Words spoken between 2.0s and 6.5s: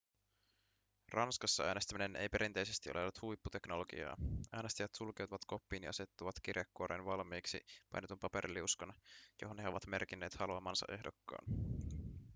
ei perinteisesti ole ollut huipputeknologiaa äänestäjät sulkeutuvat koppiin ja asettavat